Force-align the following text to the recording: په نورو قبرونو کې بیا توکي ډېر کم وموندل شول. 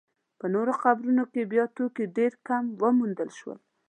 په 0.39 0.45
نورو 0.53 0.73
قبرونو 0.83 1.23
کې 1.31 1.41
بیا 1.51 1.65
توکي 1.75 2.05
ډېر 2.17 2.31
کم 2.47 2.63
وموندل 2.81 3.29
شول. 3.39 3.59